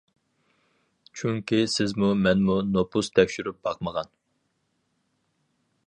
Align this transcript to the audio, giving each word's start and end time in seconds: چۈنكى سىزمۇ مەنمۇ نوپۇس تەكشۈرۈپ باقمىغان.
چۈنكى 1.19 1.59
سىزمۇ 1.75 2.09
مەنمۇ 2.23 2.57
نوپۇس 2.73 3.13
تەكشۈرۈپ 3.19 3.61
باقمىغان. 3.69 4.11